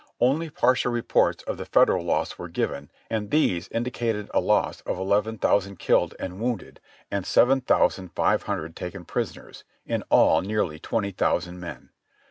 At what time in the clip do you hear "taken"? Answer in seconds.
8.75-9.05